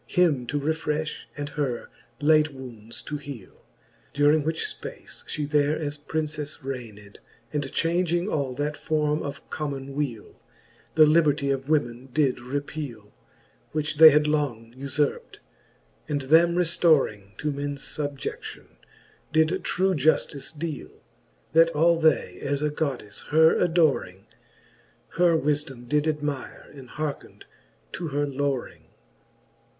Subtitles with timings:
[0.07, 3.63] Him to refrefli, and her late wounds to heale:
[4.15, 7.19] During which fpace (he there as Princefs rained,
[7.53, 10.41] And changing all that forme of common weale,
[10.95, 13.11] The liberty of women did repeale,
[13.73, 15.37] Which they had long ufurpt;
[16.09, 18.77] and them reftoring To mens fubje(9:ion,
[19.31, 21.03] did true juftice deale:
[21.53, 24.25] That all they as a Goddelfe her adoring,
[25.09, 27.43] Her wifedome did admire, and hearkned
[27.91, 28.87] to her loring.